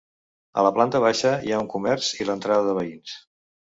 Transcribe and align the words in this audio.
A 0.61 0.63
la 0.67 0.71
planta 0.77 1.01
baixa 1.03 1.33
hi 1.47 1.53
ha 1.53 1.59
un 1.65 1.69
comerç 1.75 2.09
i 2.21 2.27
l'entrada 2.31 2.67
de 2.71 2.77
veïns. 2.79 3.15